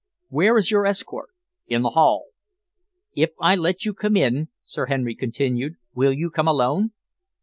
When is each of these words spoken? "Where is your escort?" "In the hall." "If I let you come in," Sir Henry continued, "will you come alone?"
"Where 0.29 0.57
is 0.57 0.71
your 0.71 0.87
escort?" 0.87 1.29
"In 1.67 1.83
the 1.83 1.91
hall." 1.91 2.29
"If 3.15 3.33
I 3.39 3.55
let 3.55 3.85
you 3.85 3.93
come 3.93 4.17
in," 4.17 4.47
Sir 4.63 4.87
Henry 4.87 5.13
continued, 5.13 5.75
"will 5.93 6.11
you 6.13 6.31
come 6.31 6.47
alone?" 6.47 6.93